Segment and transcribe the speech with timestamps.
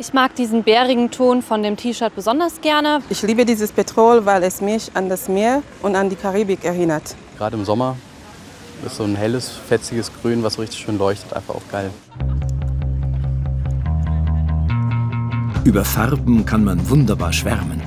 [0.00, 3.02] Ich mag diesen bärigen Ton von dem T-Shirt besonders gerne.
[3.10, 7.14] Ich liebe dieses Petrol, weil es mich an das Meer und an die Karibik erinnert.
[7.36, 7.96] Gerade im Sommer
[8.86, 11.90] ist so ein helles, fetziges Grün, was so richtig schön leuchtet, einfach auch geil.
[15.64, 17.82] Über Farben kann man wunderbar schwärmen.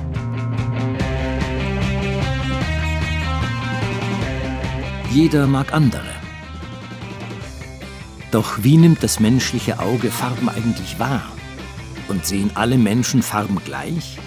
[5.10, 6.14] Jeder mag andere.
[8.30, 11.33] Doch wie nimmt das menschliche Auge Farben eigentlich wahr?
[12.08, 14.18] Und sehen alle Menschen Farben gleich?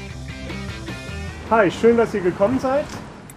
[1.49, 2.85] Hi, schön, dass ihr gekommen seid.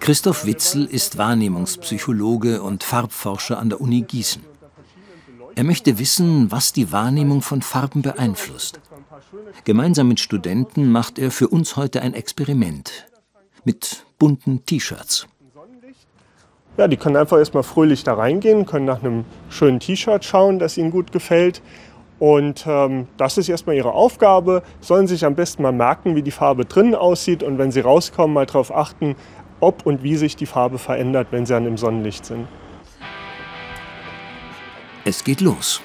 [0.00, 4.42] Christoph Witzel ist Wahrnehmungspsychologe und Farbforscher an der Uni Gießen.
[5.54, 8.80] Er möchte wissen, was die Wahrnehmung von Farben beeinflusst.
[9.64, 13.06] Gemeinsam mit Studenten macht er für uns heute ein Experiment
[13.64, 15.26] mit bunten T-Shirts.
[16.76, 20.78] Ja, die können einfach erstmal fröhlich da reingehen, können nach einem schönen T-Shirt schauen, das
[20.78, 21.60] ihnen gut gefällt.
[22.20, 24.62] Und ähm, das ist erstmal ihre Aufgabe.
[24.80, 28.34] Sollen sich am besten mal merken, wie die Farbe drinnen aussieht und wenn sie rauskommen,
[28.34, 29.16] mal darauf achten,
[29.58, 32.46] ob und wie sich die Farbe verändert, wenn sie dann im Sonnenlicht sind.
[35.04, 35.80] Es geht los.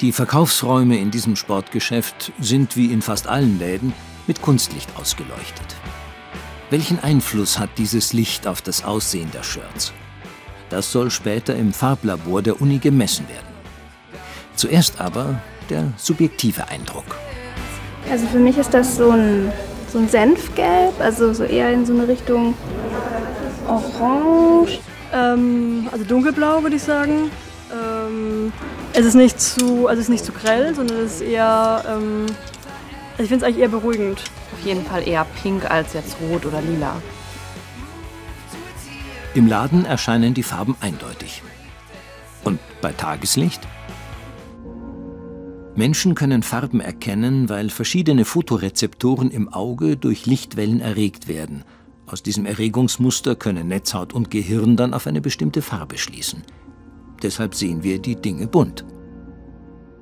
[0.00, 3.92] Die Verkaufsräume in diesem Sportgeschäft sind wie in fast allen Läden
[4.28, 5.74] mit Kunstlicht ausgeleuchtet.
[6.70, 9.92] Welchen Einfluss hat dieses Licht auf das Aussehen der Shirts?
[10.68, 13.45] Das soll später im Farblabor der Uni gemessen werden.
[14.56, 15.40] Zuerst aber
[15.70, 17.04] der subjektive Eindruck.
[18.10, 19.52] Also für mich ist das so ein,
[19.92, 22.54] so ein Senfgelb, also so eher in so eine Richtung
[23.68, 24.78] Orange.
[25.12, 27.30] Ähm, also dunkelblau würde ich sagen.
[27.72, 28.52] Ähm,
[28.92, 32.26] es ist nicht zu, also es ist nicht zu grell, sondern es ist eher, ähm,
[33.12, 34.22] also ich finde es eigentlich eher beruhigend.
[34.52, 37.02] Auf jeden Fall eher pink als jetzt rot oder lila.
[39.34, 41.42] Im Laden erscheinen die Farben eindeutig.
[42.44, 43.60] Und bei Tageslicht?
[45.76, 51.64] Menschen können Farben erkennen, weil verschiedene Fotorezeptoren im Auge durch Lichtwellen erregt werden.
[52.06, 56.44] Aus diesem Erregungsmuster können Netzhaut und Gehirn dann auf eine bestimmte Farbe schließen.
[57.22, 58.86] Deshalb sehen wir die Dinge bunt.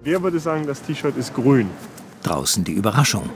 [0.02, 1.66] Wer würde sagen, das T-Shirt ist grün?
[2.22, 3.28] Draußen die Überraschung.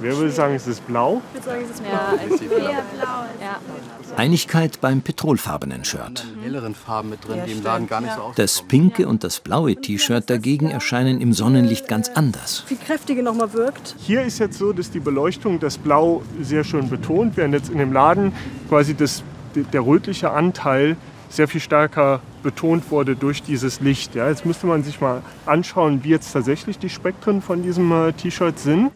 [0.00, 1.20] Wer würde sagen, es ist blau?
[1.34, 2.60] Ich würde sagen, es ist blau.
[2.60, 3.24] Ja, eher blau.
[3.40, 4.16] Ja.
[4.16, 6.24] Einigkeit beim petrolfarbenen Shirt.
[6.42, 8.34] Helleren Farben mit drin, die im Laden gar nicht so aussehen.
[8.36, 12.64] Das pinke und das blaue T-Shirt dagegen erscheinen im Sonnenlicht ganz anders.
[12.66, 13.96] Viel kräftiger nochmal wirkt.
[13.98, 17.78] Hier ist jetzt so, dass die Beleuchtung das Blau sehr schön betont, während jetzt in
[17.78, 18.32] dem Laden
[18.68, 19.22] quasi das,
[19.54, 20.96] der rötliche Anteil
[21.28, 24.14] sehr viel stärker betont wurde durch dieses Licht.
[24.14, 28.12] Ja, jetzt müsste man sich mal anschauen, wie jetzt tatsächlich die Spektren von diesem äh,
[28.12, 28.92] T-Shirt sind.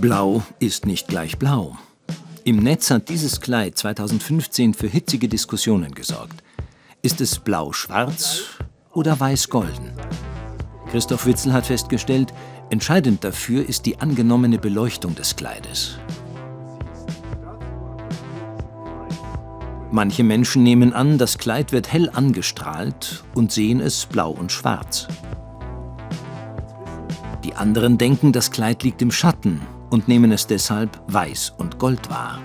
[0.00, 1.76] Blau ist nicht gleich blau.
[2.44, 6.44] Im Netz hat dieses Kleid 2015 für hitzige Diskussionen gesorgt.
[7.02, 8.44] Ist es blau-schwarz
[8.92, 9.90] oder weiß-golden?
[10.88, 12.32] Christoph Witzel hat festgestellt,
[12.70, 15.98] entscheidend dafür ist die angenommene Beleuchtung des Kleides.
[19.90, 25.08] Manche Menschen nehmen an, das Kleid wird hell angestrahlt und sehen es blau und schwarz.
[27.42, 29.60] Die anderen denken, das Kleid liegt im Schatten
[29.90, 32.38] und nehmen es deshalb weiß und gold wahr.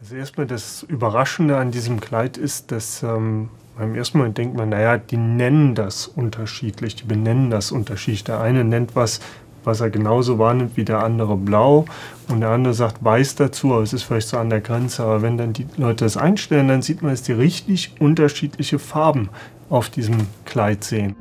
[0.00, 4.68] Also erstmal das Überraschende an diesem Kleid ist, dass ähm, beim ersten Mal denkt man,
[4.68, 8.24] naja, die nennen das unterschiedlich, die benennen das unterschiedlich.
[8.24, 9.20] Der eine nennt was,
[9.64, 11.86] was er genauso wahrnimmt wie der andere blau
[12.28, 15.02] und der andere sagt weiß dazu, aber es ist vielleicht so an der Grenze.
[15.02, 19.30] Aber wenn dann die Leute das einstellen, dann sieht man, dass die richtig unterschiedliche Farben
[19.70, 21.16] auf diesem Kleid sehen.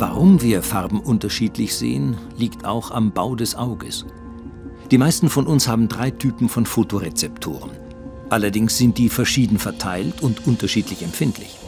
[0.00, 4.06] Warum wir Farben unterschiedlich sehen, liegt auch am Bau des Auges.
[4.92, 7.72] Die meisten von uns haben drei Typen von Fotorezeptoren.
[8.30, 11.58] Allerdings sind die verschieden verteilt und unterschiedlich empfindlich.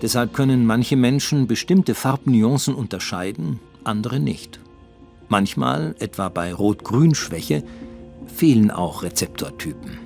[0.00, 4.60] Deshalb können manche Menschen bestimmte Farbnuancen unterscheiden, andere nicht.
[5.28, 7.64] Manchmal, etwa bei Rot-Grün-Schwäche,
[8.32, 9.98] fehlen auch Rezeptortypen.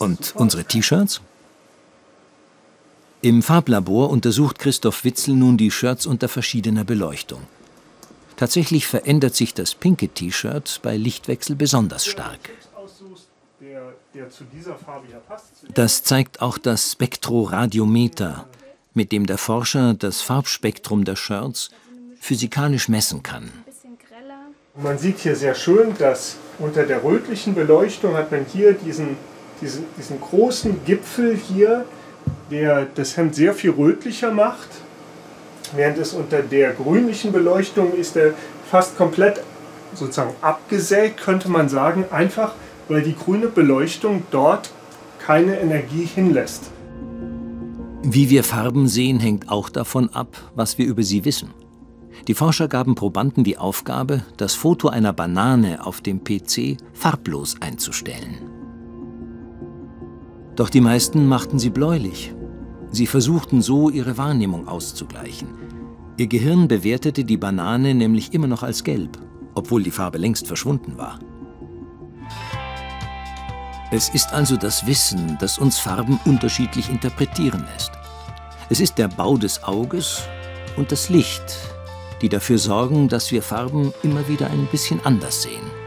[0.00, 1.20] Und unsere T-Shirts?
[3.24, 7.40] Im Farblabor untersucht Christoph Witzel nun die Shirts unter verschiedener Beleuchtung.
[8.36, 12.50] Tatsächlich verändert sich das pinke T-Shirt bei Lichtwechsel besonders stark.
[15.72, 18.44] Das zeigt auch das Spektroradiometer,
[18.92, 21.70] mit dem der Forscher das Farbspektrum der Shirts
[22.20, 23.50] physikalisch messen kann.
[24.76, 29.16] Man sieht hier sehr schön, dass unter der rötlichen Beleuchtung hat man hier diesen,
[29.62, 31.86] diesen, diesen großen Gipfel hier,
[32.50, 34.68] der das Hemd sehr viel rötlicher macht.
[35.74, 38.34] Während es unter der grünlichen Beleuchtung ist er
[38.70, 39.40] fast komplett
[39.94, 42.52] sozusagen abgesägt, könnte man sagen, einfach
[42.88, 44.70] weil die grüne Beleuchtung dort
[45.18, 46.70] keine Energie hinlässt.
[48.02, 51.50] Wie wir Farben sehen, hängt auch davon ab, was wir über sie wissen.
[52.28, 58.53] Die Forscher gaben Probanden die Aufgabe, das Foto einer Banane auf dem PC farblos einzustellen.
[60.56, 62.32] Doch die meisten machten sie bläulich.
[62.90, 65.48] Sie versuchten so, ihre Wahrnehmung auszugleichen.
[66.16, 69.18] Ihr Gehirn bewertete die Banane nämlich immer noch als gelb,
[69.54, 71.18] obwohl die Farbe längst verschwunden war.
[73.90, 77.90] Es ist also das Wissen, das uns Farben unterschiedlich interpretieren lässt.
[78.70, 80.22] Es ist der Bau des Auges
[80.76, 81.58] und das Licht,
[82.22, 85.83] die dafür sorgen, dass wir Farben immer wieder ein bisschen anders sehen.